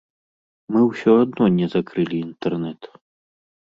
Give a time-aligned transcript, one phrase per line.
[0.75, 2.95] Мы ўсё адно не закрылі інтэрнэт.